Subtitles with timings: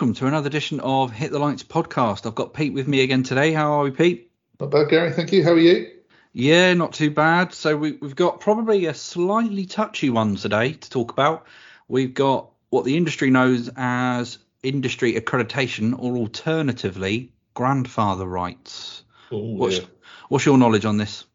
[0.00, 2.24] Welcome to another edition of Hit the Lights podcast.
[2.24, 3.52] I've got Pete with me again today.
[3.52, 4.30] How are we, Pete?
[4.58, 5.12] Not bad, Gary.
[5.12, 5.44] Thank you.
[5.44, 5.90] How are you?
[6.32, 7.52] Yeah, not too bad.
[7.52, 11.46] So we, have got probably a slightly touchy one today to talk about.
[11.86, 19.04] We've got what the industry knows as industry accreditation, or alternatively, grandfather rights.
[19.34, 19.84] Ooh, what's, yeah.
[20.30, 21.26] what's your knowledge on this?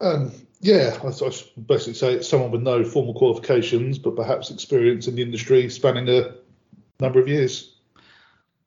[0.00, 0.30] Um,
[0.60, 5.08] yeah, I, I should basically say it's someone with no formal qualifications, but perhaps experience
[5.08, 6.36] in the industry spanning a
[7.00, 7.78] number of years.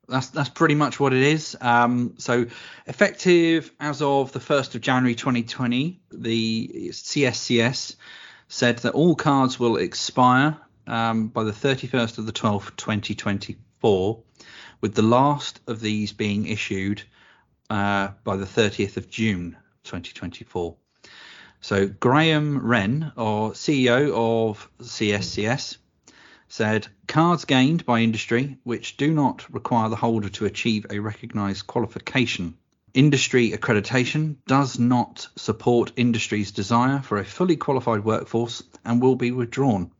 [0.08, 1.56] That's that's pretty much what it is.
[1.60, 2.46] Um, so
[2.86, 7.96] effective as of the first of January 2020, the CSCS
[8.48, 14.22] said that all cards will expire um, by the 31st of the 12th, 2024,
[14.80, 17.02] with the last of these being issued
[17.70, 20.76] uh, by the 30th of June 2024.
[21.60, 25.78] So Graham Wren, or CEO of CSCS,
[26.48, 31.66] said cards gained by industry which do not require the holder to achieve a recognised
[31.66, 32.54] qualification.
[32.92, 39.32] Industry accreditation does not support industry's desire for a fully qualified workforce and will be
[39.32, 39.90] withdrawn.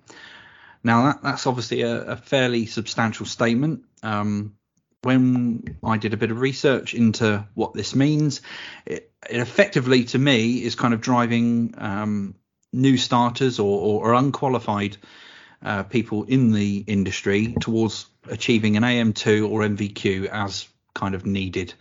[0.84, 3.84] Now, that, that's obviously a, a, fairly substantial statement.
[4.02, 4.54] Um,
[5.02, 8.42] when I did a bit of research into what this means,
[8.86, 12.34] it, it effectively, to me, is kind of driving um,
[12.72, 14.96] new starters or, or, or unqualified
[15.64, 21.74] uh, people in the industry towards achieving an AM2 or NVQ as kind of needed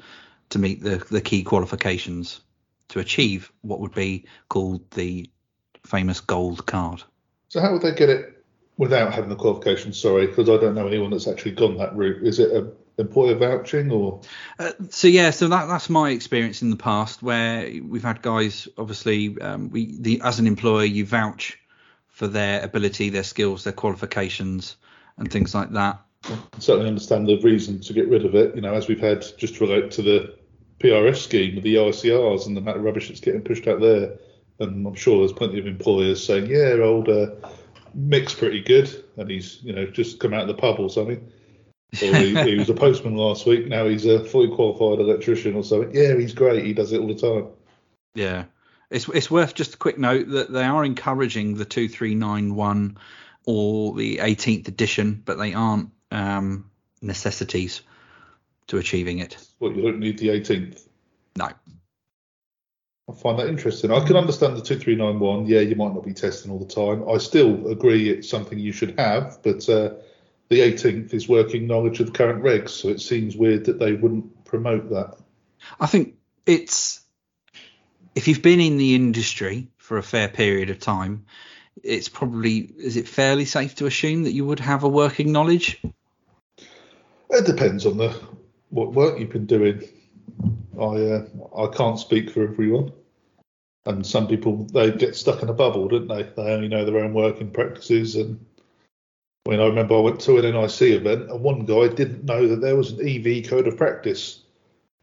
[0.50, 2.42] to meet the, the key qualifications
[2.89, 5.30] to achieve what would be called the
[5.86, 7.04] famous gold card.
[7.50, 8.44] So, how would they get it
[8.78, 9.94] without having the qualification?
[9.94, 12.26] Sorry, because I don't know anyone that's actually gone that route.
[12.26, 14.22] Is it a employer vouching or
[14.60, 18.67] uh, so yeah so that that's my experience in the past where we've had guys
[18.77, 21.58] obviously um, we the as an employer you vouch
[22.13, 24.77] for their ability their skills their qualifications
[25.17, 28.61] and things like that I certainly understand the reason to get rid of it you
[28.61, 30.35] know as we've had just relate to the
[30.79, 34.17] PRS scheme with the ICRs and the amount of rubbish that's getting pushed out there
[34.59, 37.31] and I'm sure there's plenty of employers saying yeah old uh,
[37.93, 41.30] Mick's pretty good and he's you know just come out of the pub or something
[42.01, 43.67] or he, he, was a postman last week.
[43.67, 45.93] Now he's a fully qualified electrician or something.
[45.93, 46.65] Yeah, he's great.
[46.65, 47.47] He does it all the time.
[48.15, 48.45] Yeah,
[48.93, 52.55] it's it's worth just a quick note that they are encouraging the two three nine
[52.55, 52.98] one
[53.45, 56.70] or the 18th edition, but they aren't um,
[57.02, 57.81] necessities
[58.67, 59.37] to achieving it.
[59.59, 60.87] What you don't need the 18th.
[61.36, 61.49] No.
[63.09, 63.92] I find that interesting.
[63.92, 65.48] I can understand the 2391.
[65.48, 67.04] Yeah, you might not be testing all the time.
[67.10, 69.95] I still agree it's something you should have, but uh,
[70.48, 73.92] the 18th is working knowledge of the current regs, so it seems weird that they
[73.92, 75.17] wouldn't promote that.
[75.81, 76.15] I think
[76.45, 77.02] it's
[78.15, 81.25] if you've been in the industry for a fair period of time,
[81.83, 85.81] it's probably is it fairly safe to assume that you would have a working knowledge?
[87.29, 88.15] It depends on the
[88.69, 89.83] what work you've been doing.
[90.79, 91.25] I uh,
[91.57, 92.91] I can't speak for everyone,
[93.85, 96.23] and some people they get stuck in a bubble, don't they?
[96.23, 98.39] They only know their own working practices and
[99.45, 102.47] I mean, I remember I went to an NIC event and one guy didn't know
[102.47, 104.42] that there was an EV code of practice.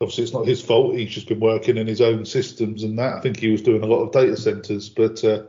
[0.00, 0.96] Obviously, it's not his fault.
[0.96, 3.14] He's just been working in his own systems and that.
[3.14, 5.42] I think he was doing a lot of data centers, but uh,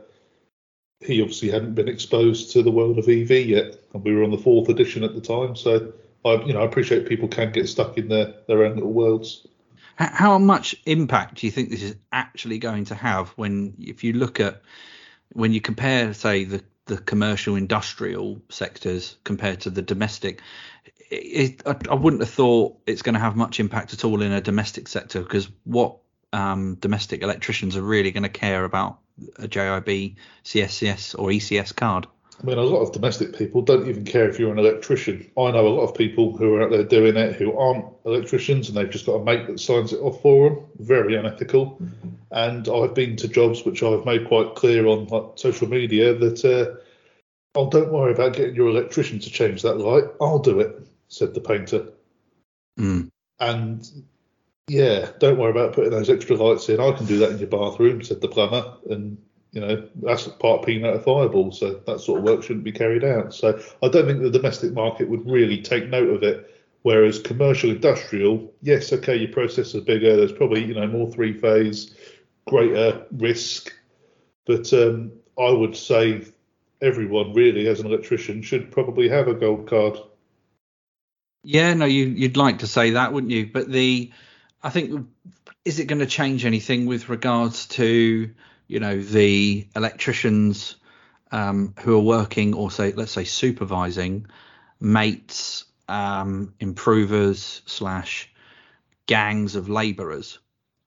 [1.00, 3.80] he obviously hadn't been exposed to the world of EV yet.
[3.94, 5.56] And we were on the fourth edition at the time.
[5.56, 8.92] So, I, you know, I appreciate people can get stuck in their, their own little
[8.92, 9.46] worlds.
[9.96, 14.12] How much impact do you think this is actually going to have when, if you
[14.12, 14.62] look at,
[15.32, 20.40] when you compare, say, the the commercial industrial sectors compared to the domestic.
[21.14, 24.32] It, I, I, wouldn't have thought it's going to have much impact at all in
[24.32, 25.98] a domestic sector because what
[26.32, 28.98] um, domestic electricians are really going to care about
[29.38, 32.06] a JIB, CSCS, or ECS card.
[32.40, 35.30] I mean, a lot of domestic people don't even care if you're an electrician.
[35.38, 38.68] I know a lot of people who are out there doing it who aren't electricians
[38.68, 40.64] and they've just got a mate that signs it off for them.
[40.78, 41.72] Very unethical.
[41.72, 42.08] Mm-hmm.
[42.32, 46.44] And I've been to jobs which I've made quite clear on like, social media that,
[46.44, 46.80] uh,
[47.54, 50.04] oh, don't worry about getting your electrician to change that light.
[50.20, 50.80] I'll do it,
[51.12, 51.88] said the painter.
[52.78, 53.10] Mm.
[53.38, 53.86] And
[54.68, 56.80] yeah, don't worry about putting those extra lights in.
[56.80, 58.76] I can do that in your bathroom, said the plumber.
[58.88, 59.18] And
[59.52, 63.04] you know, that's part of P notifiable, so that sort of work shouldn't be carried
[63.04, 63.34] out.
[63.34, 66.48] So I don't think the domestic market would really take note of it.
[66.82, 71.32] Whereas commercial industrial, yes, okay, your process is bigger, there's probably, you know, more three
[71.32, 71.94] phase,
[72.48, 73.72] greater risk.
[74.46, 76.24] But um, I would say
[76.80, 79.98] everyone really as an electrician should probably have a gold card.
[81.42, 83.46] Yeah, no, you, you'd like to say that, wouldn't you?
[83.46, 84.12] But the,
[84.62, 85.08] I think,
[85.64, 88.30] is it going to change anything with regards to
[88.72, 90.76] you know the electricians
[91.30, 94.26] um, who are working or say let's say supervising
[94.80, 98.32] mates um, improvers slash
[99.06, 100.38] gangs of labourers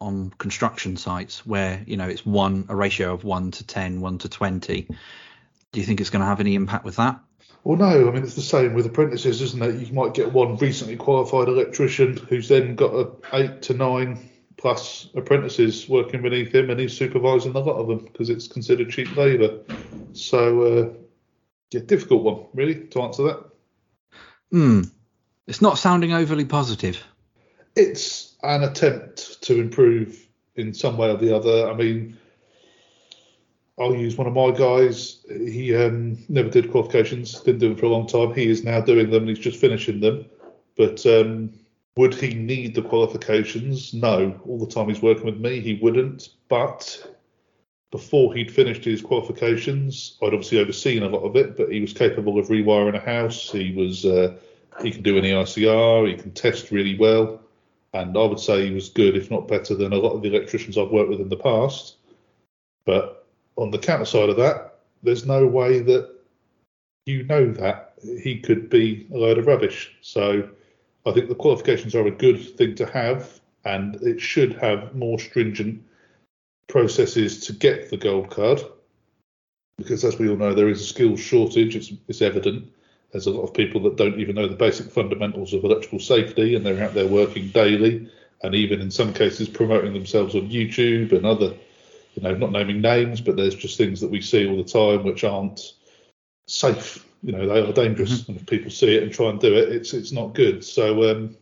[0.02, 4.18] on construction sites where you know it's one a ratio of one to 10 one
[4.18, 4.88] to 20
[5.72, 7.19] do you think it's going to have any impact with that
[7.66, 8.08] well, no.
[8.08, 9.88] I mean, it's the same with apprentices, isn't it?
[9.88, 15.10] You might get one recently qualified electrician who's then got a eight to nine plus
[15.16, 19.18] apprentices working beneath him, and he's supervising a lot of them because it's considered cheap
[19.18, 19.62] labour.
[20.14, 20.94] So, uh,
[21.72, 23.46] yeah, difficult one really to answer that.
[24.52, 24.82] Hmm.
[25.48, 27.04] It's not sounding overly positive.
[27.76, 30.24] It's an attempt to improve
[30.56, 31.68] in some way or the other.
[31.68, 32.18] I mean,
[33.80, 35.25] I'll use one of my guys.
[35.27, 38.33] He um, never did qualifications, didn't do them for a long time.
[38.33, 40.25] He is now doing them and he's just finishing them.
[40.77, 41.51] But um,
[41.98, 43.94] would he need the qualifications?
[43.94, 44.39] No.
[44.45, 46.30] All the time he's working with me, he wouldn't.
[46.48, 47.16] But
[47.92, 51.94] before he'd finished his qualifications, I'd obviously overseen a lot of it, but he was
[51.94, 53.51] capable of rewiring a house.
[53.51, 54.38] He was uh,
[54.81, 57.42] he can do an EICR, he can test really well,
[57.94, 60.28] and I would say he was good, if not better, than a lot of the
[60.28, 61.95] electricians I've worked with in the past.
[62.86, 63.25] But
[63.57, 66.10] on the counter side of that, there's no way that
[67.06, 69.96] you know that he could be a load of rubbish.
[70.02, 70.50] So
[71.06, 75.19] I think the qualifications are a good thing to have, and it should have more
[75.19, 75.84] stringent
[76.68, 78.62] processes to get the gold card.
[79.78, 81.75] Because as we all know, there is a skills shortage.
[81.75, 82.72] It's, it's evident.
[83.12, 86.56] There's a lot of people that don't even know the basic fundamentals of electrical safety,
[86.56, 88.10] and they're out there working daily,
[88.42, 91.54] and even in some cases promoting themselves on YouTube and other
[92.16, 95.04] you know, not naming names, but there's just things that we see all the time
[95.04, 95.74] which aren't
[96.48, 97.06] safe.
[97.22, 98.32] You know, they are dangerous, mm-hmm.
[98.32, 100.64] and if people see it and try and do it, it's it's not good.
[100.64, 101.36] So um,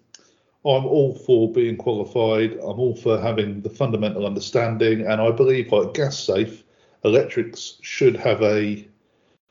[0.66, 2.54] I'm all for being qualified.
[2.54, 6.64] I'm all for having the fundamental understanding, and I believe like gas safe,
[7.04, 8.88] electrics should have a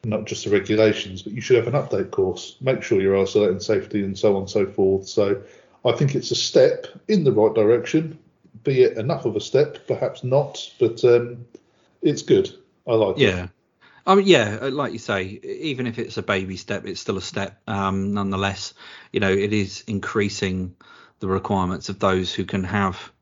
[0.04, 2.56] not just the regulations, but you should have an update course.
[2.60, 5.06] Make sure you're isolating safety and so on and so forth.
[5.06, 5.40] So
[5.84, 8.18] I think it's a step in the right direction
[8.64, 11.46] be it enough of a step, perhaps not, but um,
[12.00, 12.50] it's good.
[12.86, 13.28] I like yeah.
[13.28, 13.34] it.
[13.34, 13.46] Yeah.
[14.04, 17.18] I mean, yeah, uh, like you say, even if it's a baby step, it's still
[17.18, 17.60] a step.
[17.68, 18.74] Um, nonetheless,
[19.12, 20.74] you know, it is increasing
[21.20, 23.12] the requirements of those who can have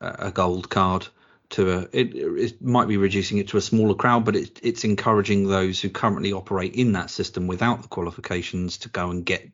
[0.00, 1.06] a gold card
[1.50, 1.80] to a.
[1.92, 5.80] It, it might be reducing it to a smaller crowd, but it, it's encouraging those
[5.80, 9.50] who currently operate in that system without the qualifications to go and get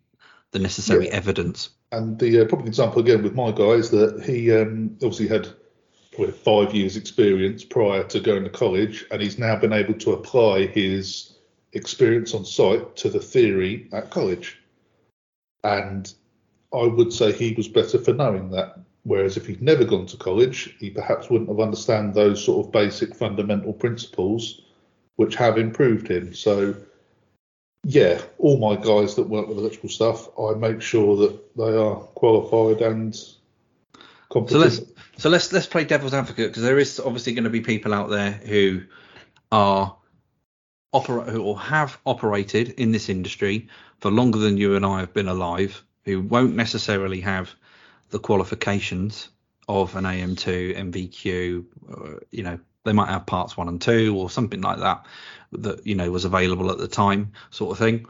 [0.53, 1.15] the necessary yeah.
[1.15, 1.71] evidence.
[1.93, 5.49] And the uh, probably example again with my guy is that he um, obviously had
[6.13, 10.13] probably five years experience prior to going to college, and he's now been able to
[10.13, 11.35] apply his
[11.73, 14.59] experience on site to the theory at college.
[15.65, 16.13] And
[16.73, 18.79] I would say he was better for knowing that.
[19.03, 22.73] Whereas if he'd never gone to college, he perhaps wouldn't have understood those sort of
[22.73, 24.61] basic fundamental principles
[25.17, 26.35] which have improved him.
[26.35, 26.75] So
[27.85, 31.97] yeah, all my guys that work with electrical stuff, I make sure that they are
[31.97, 33.19] qualified and
[34.29, 34.51] competent.
[34.51, 37.61] So let's so let's let's play devil's advocate because there is obviously going to be
[37.61, 38.83] people out there who
[39.51, 39.97] are
[40.93, 43.69] operate who or have operated in this industry
[43.99, 47.55] for longer than you and I have been alive, who won't necessarily have
[48.11, 49.29] the qualifications
[49.69, 54.31] of an AM2, NVQ, uh, you know, they might have parts one and two or
[54.31, 55.05] something like that
[55.53, 58.07] that you know was available at the time, sort of thing.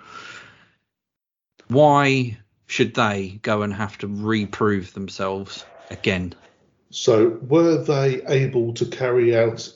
[1.68, 6.34] Why should they go and have to reprove themselves again?
[6.90, 9.72] So were they able to carry out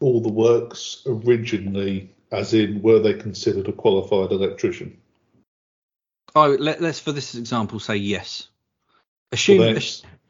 [0.00, 4.96] all the works originally, as in were they considered a qualified electrician?
[6.34, 8.48] Oh, let, us for this example say yes.
[9.32, 9.78] Assume well,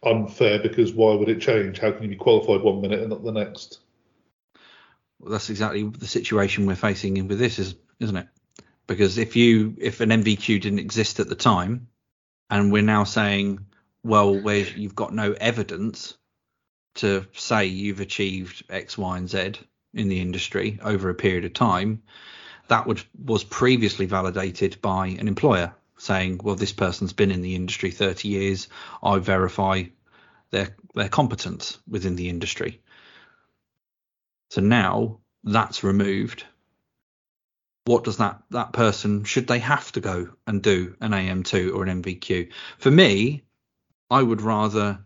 [0.03, 1.79] unfair because why would it change?
[1.79, 3.81] How can you be qualified one minute and not the next?
[5.19, 8.29] Well, that's exactly the situation we're facing with this, is isn't it?
[8.87, 11.89] Because if you if an NVQ didn't exist at the time,
[12.51, 13.67] and we're now saying,
[14.03, 16.17] well, where you've got no evidence
[16.97, 19.53] to say you've achieved X, Y, and Z
[19.95, 22.03] in the industry over a period of time,
[22.69, 27.55] that would was previously validated by an employer saying, well, this person's been in the
[27.55, 28.69] industry 30 years.
[29.03, 29.85] I verify
[30.51, 32.81] their their competence within the industry.
[34.51, 36.45] So now that's removed.
[37.85, 41.85] What does that that person should they have to go and do an AM2 or
[41.85, 42.51] an NVQ?
[42.79, 43.43] For me,
[44.11, 45.01] I would rather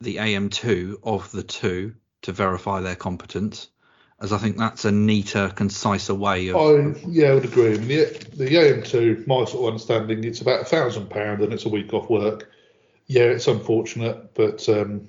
[0.00, 3.68] the AM2 of the two to verify their competence,
[4.20, 6.56] as I think that's a neater, conciser way of.
[6.56, 7.74] Oh yeah, I would agree.
[7.74, 11.52] I mean, the, the AM2, my sort of understanding, it's about a thousand pound and
[11.52, 12.50] it's a week off work.
[13.06, 15.08] Yeah, it's unfortunate, but um,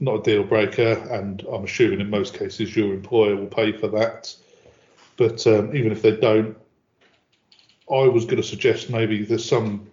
[0.00, 3.88] not a deal breaker, and I'm assuming in most cases your employer will pay for
[3.88, 4.34] that.
[5.16, 6.56] But um, even if they don't,
[7.90, 9.88] I was going to suggest maybe there's some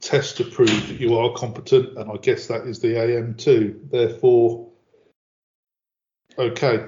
[0.00, 3.90] test to prove that you are competent, and I guess that is the AM2.
[3.90, 4.68] Therefore,
[6.36, 6.86] okay.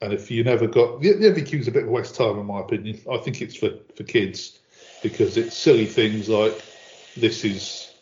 [0.00, 2.46] And if you never got the, the is a bit of a waste time, in
[2.46, 3.00] my opinion.
[3.10, 4.58] I think it's for for kids
[5.02, 6.60] because it's silly things like
[7.16, 7.94] this is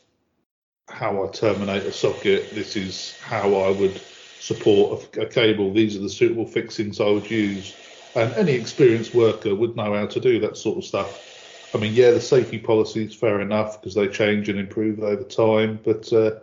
[0.89, 2.51] how I terminate a socket.
[2.53, 4.01] This is how I would
[4.41, 5.73] support a, a, cable.
[5.73, 7.75] These are the suitable fixings I would use.
[8.15, 11.75] And any experienced worker would know how to do that sort of stuff.
[11.75, 15.25] I mean, yeah, the safety policy is fair enough because they change and improve over
[15.25, 15.81] time.
[15.85, 16.37] But uh,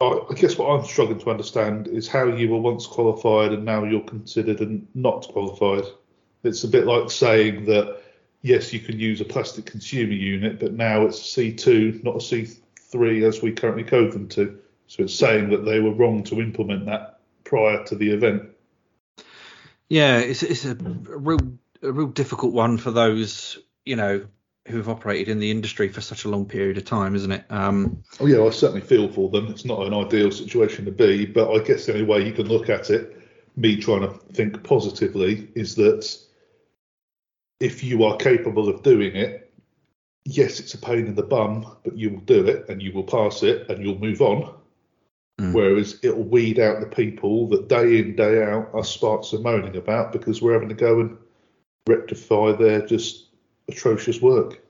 [0.00, 3.84] I, guess what I'm struggling to understand is how you were once qualified and now
[3.84, 5.84] you're considered and not qualified.
[6.44, 8.00] It's a bit like saying that
[8.42, 12.18] yes, you can use a plastic consumer unit, but now it's a C2, not a
[12.18, 14.58] C3 as we currently code them to.
[14.86, 18.44] So it's saying that they were wrong to implement that prior to the event.
[19.88, 24.26] Yeah, it's it's a real a real difficult one for those you know
[24.68, 27.44] who've operated in the industry for such a long period of time, isn't it?
[27.50, 29.48] Um, oh yeah, I certainly feel for them.
[29.48, 32.48] It's not an ideal situation to be, but I guess the only way you can
[32.48, 33.20] look at it,
[33.56, 36.16] me trying to think positively, is that
[37.60, 39.52] if you are capable of doing it,
[40.24, 43.04] yes, it's a pain in the bum, but you will do it and you will
[43.04, 44.54] pass it and you'll move on.
[45.40, 45.52] Mm.
[45.52, 49.76] Whereas it'll weed out the people that day in, day out are sparks of moaning
[49.76, 51.16] about because we're having to go and
[51.88, 53.27] rectify their just
[53.68, 54.62] atrocious work.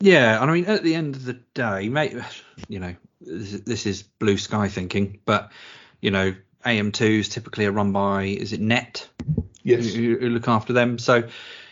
[0.00, 2.16] Yeah, and I mean, at the end of the day, mate,
[2.68, 5.50] you know, this is blue sky thinking, but
[6.00, 6.34] you know,
[6.66, 9.08] AM2s typically are run by, is it NET?
[9.62, 9.94] Yes.
[9.94, 10.98] Who, who look after them.
[10.98, 11.28] So,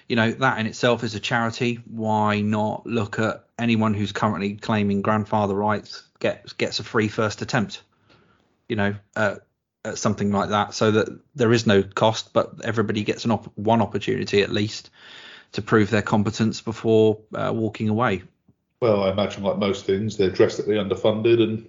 [0.09, 1.77] you know, that in itself is a charity.
[1.91, 7.43] Why not look at anyone who's currently claiming grandfather rights gets gets a free first
[7.43, 7.83] attempt?
[8.69, 9.37] You know, uh,
[9.85, 13.53] at something like that, so that there is no cost, but everybody gets an op-
[13.57, 14.91] one opportunity at least
[15.53, 18.23] to prove their competence before uh, walking away.
[18.81, 21.69] Well, I imagine like most things, they're drastically underfunded, and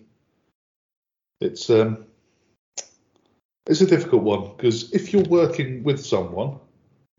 [1.41, 2.05] it's um,
[3.67, 6.59] it's a difficult one because if you're working with someone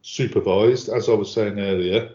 [0.03, 2.11] supervised, as I was saying earlier,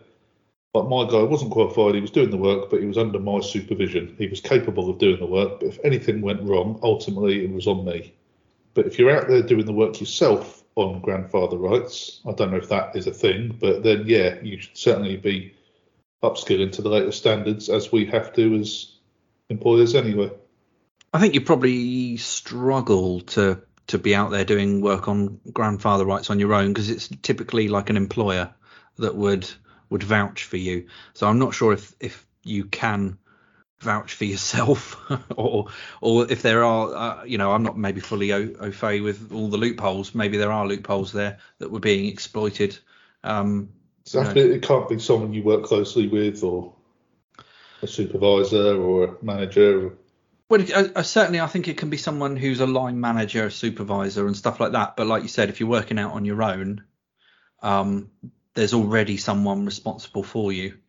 [0.73, 3.39] but my guy wasn't qualified, he was doing the work, but he was under my
[3.39, 4.15] supervision.
[4.17, 7.65] He was capable of doing the work, but if anything went wrong, ultimately it was
[7.65, 8.13] on me.
[8.75, 12.57] But if you're out there doing the work yourself on grandfather rights, I don't know
[12.57, 15.53] if that is a thing, but then yeah, you should certainly be
[16.23, 18.93] upskilling to the latest standards as we have to as
[19.49, 20.31] employers anyway.
[21.13, 26.29] I think you probably struggle to to be out there doing work on grandfather rights
[26.29, 28.53] on your own because it's typically like an employer
[28.97, 29.49] that would
[29.89, 30.87] would vouch for you.
[31.13, 33.17] So I'm not sure if if you can
[33.79, 34.97] vouch for yourself
[35.35, 35.67] or
[36.01, 39.31] or if there are uh, you know I'm not maybe fully au, au fait with
[39.31, 42.77] all the loopholes maybe there are loopholes there that were being exploited
[43.23, 43.69] um
[44.05, 44.53] exactly you know.
[44.55, 46.73] it can't be someone you work closely with or
[47.81, 49.93] a supervisor or a manager
[50.49, 54.25] well, uh, certainly, I think it can be someone who's a line manager, a supervisor,
[54.25, 54.95] and stuff like that.
[54.95, 56.83] But like you said, if you're working out on your own,
[57.61, 58.09] um,
[58.55, 60.79] there's already someone responsible for you.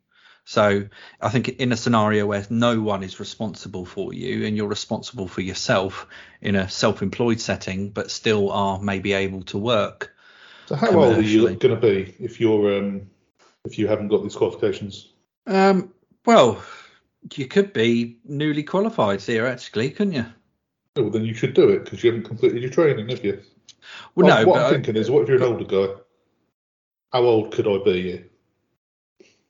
[0.44, 0.88] So
[1.20, 5.28] I think in a scenario where no one is responsible for you and you're responsible
[5.28, 6.06] for yourself
[6.40, 10.14] in a self-employed setting, but still are maybe able to work.
[10.66, 13.08] So how old are you going to be if you're um,
[13.64, 15.12] if you haven't got these qualifications?
[15.46, 15.92] Um,
[16.26, 16.62] well,
[17.34, 20.26] you could be newly qualified theoretically, couldn't you?
[20.96, 23.40] Oh, well, then you should do it because you haven't completed your training, have you?
[24.14, 24.48] Well, well no.
[24.48, 25.94] What I'm I, thinking is, what if you're an older guy?
[27.12, 28.24] How old could I be?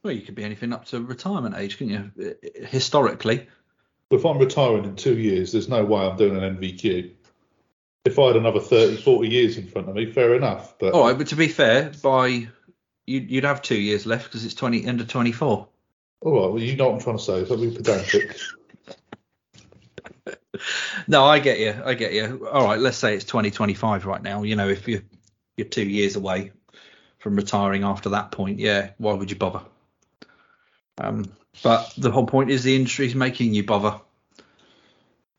[0.02, 2.37] Well, you could be anything up to retirement age, couldn't you?
[2.66, 3.47] Historically.
[4.11, 7.11] If I'm retiring in two years, there's no way I'm doing an NVQ.
[8.07, 10.78] If I had another 30, 40 years in front of me, fair enough.
[10.78, 12.49] But all right, but to be fair, by
[13.07, 15.69] you'd, you'd have two years left because it's 20 end of 24.
[16.23, 17.45] All right, well, you know what I'm trying to say.
[17.45, 18.38] Don't be pedantic.
[21.09, 21.75] no, I get you.
[21.85, 22.49] I get you.
[22.50, 24.42] All right, let's say it's 2025 right now.
[24.42, 25.02] You know, if you're
[25.57, 26.52] you're two years away
[27.19, 29.61] from retiring after that point, yeah, why would you bother?
[31.00, 34.00] Um, but the whole point is the industry is making you bother.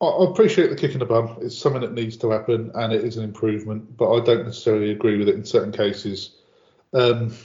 [0.02, 1.38] I appreciate the kick in the bum.
[1.42, 3.98] It's something that needs to happen, and it is an improvement.
[3.98, 6.38] But I don't necessarily agree with it in certain cases.
[6.94, 7.36] Um,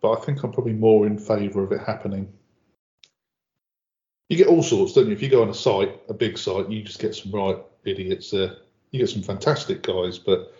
[0.00, 2.32] but I think I'm probably more in favour of it happening
[4.30, 5.12] you get all sorts, don't you?
[5.12, 8.30] If you go on a site, a big site, you just get some right idiots
[8.30, 8.56] there.
[8.92, 10.54] You get some fantastic guys, but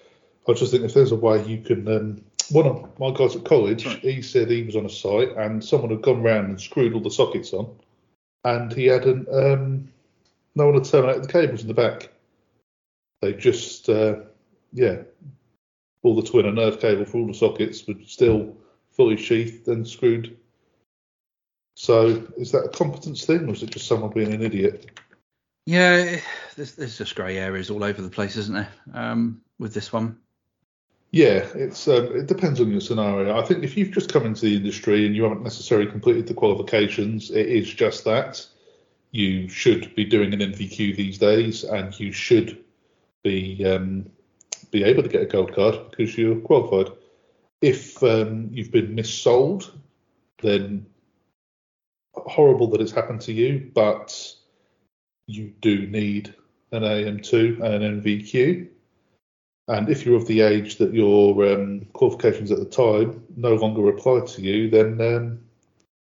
[0.49, 1.89] I just think if there's a way you can.
[1.89, 5.65] Um, one of my guys at college, he said he was on a site and
[5.65, 7.75] someone had gone round and screwed all the sockets on,
[8.45, 9.29] and he hadn't.
[9.29, 9.93] Um,
[10.55, 12.11] no one had terminated the cables in the back.
[13.23, 14.21] They just, uh,
[14.73, 15.03] yeah,
[16.03, 18.57] all the twin and earth cable for all the sockets were still
[18.91, 20.37] fully sheathed and screwed
[21.81, 24.91] so is that a competence thing, or is it just someone being an idiot?
[25.65, 26.21] Yeah,
[26.55, 28.69] there's, there's just grey areas all over the place, isn't there?
[28.93, 30.19] Um, with this one.
[31.13, 33.37] Yeah, it's um, it depends on your scenario.
[33.37, 36.35] I think if you've just come into the industry and you haven't necessarily completed the
[36.35, 38.47] qualifications, it is just that.
[39.11, 42.65] You should be doing an NVQ these days, and you should
[43.25, 44.09] be um,
[44.71, 46.93] be able to get a gold card because you're qualified.
[47.61, 49.69] If um, you've been missold,
[50.41, 50.87] then
[52.15, 54.17] horrible that it's happened to you, but
[55.27, 56.35] you do need
[56.71, 58.69] an AM2 and an NVQ.
[59.71, 63.89] And if you're of the age that your um, qualifications at the time no longer
[63.89, 65.39] apply to you, then um,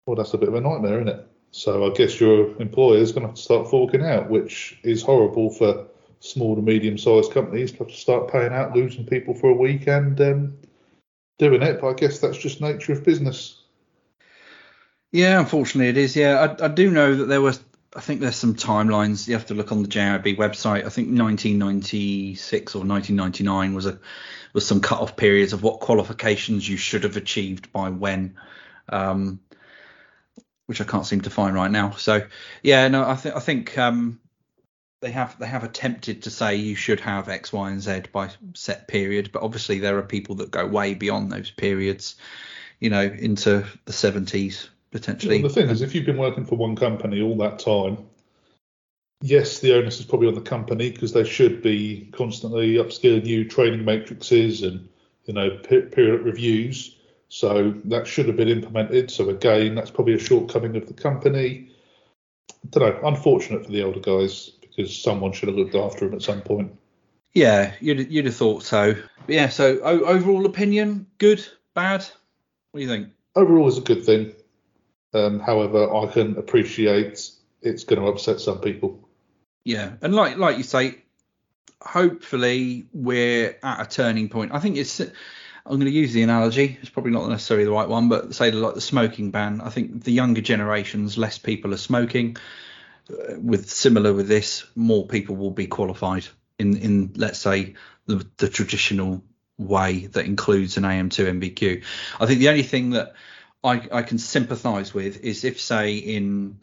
[0.07, 1.27] well, that's a bit of a nightmare, isn't it?
[1.51, 5.03] So I guess your employer is going to have to start forking out, which is
[5.03, 5.89] horrible for
[6.21, 9.89] small to medium-sized companies to have to start paying out, losing people for a week
[9.89, 10.57] and um,
[11.41, 11.81] doing it.
[11.81, 13.63] But I guess that's just nature of business.
[15.11, 16.15] Yeah, unfortunately it is.
[16.15, 17.61] Yeah, I, I do know that there was
[17.95, 19.27] I think there's some timelines.
[19.27, 20.87] You have to look on the JIB website.
[20.87, 23.99] I think 1996 or 1999 was a
[24.53, 28.37] was some cut off periods of what qualifications you should have achieved by when,
[28.89, 29.41] um,
[30.67, 31.93] which I can't seem to find right now.
[31.93, 32.27] So
[32.63, 34.21] yeah, no, I think I think um,
[35.01, 38.31] they have they have attempted to say you should have X, Y, and Z by
[38.55, 42.15] set period, but obviously there are people that go way beyond those periods,
[42.79, 45.41] you know, into the 70s potentially.
[45.41, 47.99] Well, the thing is, if you've been working for one company all that time,
[49.23, 53.49] yes, the onus is probably on the company because they should be constantly upskilling you,
[53.49, 54.89] training matrices, and
[55.25, 56.97] you know periodic reviews.
[57.29, 59.11] So that should have been implemented.
[59.11, 61.71] So again, that's probably a shortcoming of the company.
[62.51, 63.09] I don't know.
[63.09, 66.77] Unfortunate for the older guys because someone should have looked after them at some point.
[67.33, 68.95] Yeah, you'd you'd have thought so.
[69.27, 69.49] But yeah.
[69.49, 72.01] So o- overall opinion, good, bad.
[72.73, 73.09] What do you think?
[73.37, 74.33] Overall, is a good thing.
[75.13, 77.31] Um, however, I can appreciate
[77.63, 79.09] it's going to upset some people.
[79.65, 80.99] Yeah, and like like you say,
[81.83, 84.53] hopefully we're at a turning point.
[84.55, 85.01] I think it's.
[85.01, 86.79] I'm going to use the analogy.
[86.81, 89.61] It's probably not necessarily the right one, but say like the smoking ban.
[89.61, 92.39] I think the younger generations, less people are smoking.
[93.11, 96.27] Uh, with similar with this, more people will be qualified
[96.59, 97.75] in in let's say
[98.07, 99.23] the the traditional
[99.59, 101.85] way that includes an AM2 NVQ.
[102.19, 103.15] I think the only thing that
[103.63, 106.59] I, I can sympathise with is if, say, in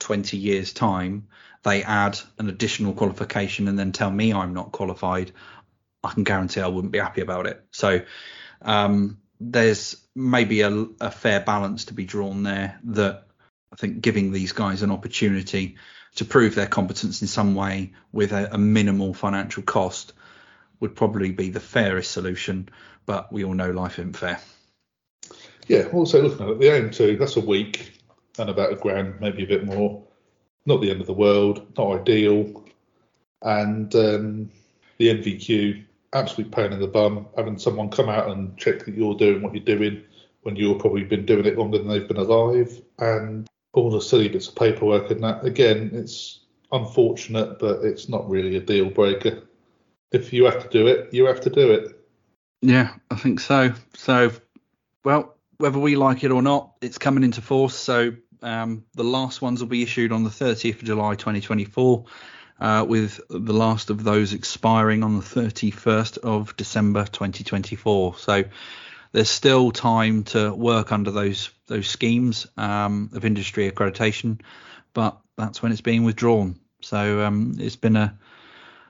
[0.00, 1.28] 20 years' time,
[1.62, 5.32] they add an additional qualification and then tell me I'm not qualified,
[6.04, 7.64] I can guarantee I wouldn't be happy about it.
[7.72, 8.02] So
[8.62, 13.26] um, there's maybe a, a, fair balance to be drawn there that
[13.72, 15.76] I think giving these guys an opportunity
[16.16, 20.12] to prove their competence in some way with a, a minimal financial cost
[20.80, 22.68] would probably be the fairest solution.
[23.06, 24.40] But we all know life isn't fair.
[25.68, 28.00] Yeah, also looking at it, the AM2, that's a week
[28.38, 30.02] and about a grand, maybe a bit more.
[30.66, 32.64] Not the end of the world, not ideal.
[33.42, 34.50] And um,
[34.98, 37.26] the NVQ, absolute pain in the bum.
[37.36, 40.02] Having someone come out and check that you're doing what you're doing
[40.42, 42.80] when you've probably been doing it longer than they've been alive.
[42.98, 45.44] And all the silly bits of paperwork and that.
[45.44, 46.40] Again, it's
[46.72, 49.42] unfortunate, but it's not really a deal breaker.
[50.12, 51.94] If you have to do it, you have to do it.
[52.62, 53.72] Yeah, I think so.
[53.94, 54.32] So,
[55.04, 57.76] well, whether we like it or not, it's coming into force.
[57.76, 62.04] So um, the last ones will be issued on the 30th of July 2024,
[62.60, 68.16] uh, with the last of those expiring on the 31st of December 2024.
[68.16, 68.44] So
[69.10, 74.40] there's still time to work under those those schemes um, of industry accreditation,
[74.94, 76.58] but that's when it's being withdrawn.
[76.80, 78.16] So um, it's been a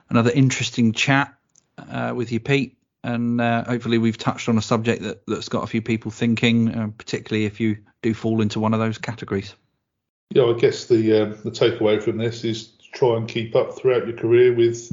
[0.09, 1.33] another interesting chat
[1.77, 5.63] uh, with you, Pete and uh, hopefully we've touched on a subject that, that's got
[5.63, 9.55] a few people thinking, uh, particularly if you do fall into one of those categories.
[10.31, 13.75] Yeah, I guess the um, the takeaway from this is to try and keep up
[13.75, 14.91] throughout your career with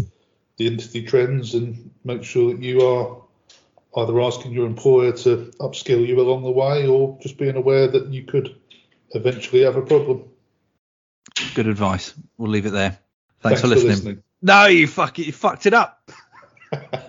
[0.57, 3.23] the industry trends and make sure that you are
[3.97, 8.07] either asking your employer to upskill you along the way or just being aware that
[8.09, 8.57] you could
[9.11, 10.25] eventually have a problem.
[11.55, 12.15] Good advice.
[12.39, 12.99] We'll leave it there.
[13.41, 13.91] Thanks, Thanks for, listening.
[13.91, 14.23] for listening.
[14.43, 15.27] No, you fuck it.
[15.27, 16.11] You fucked it up.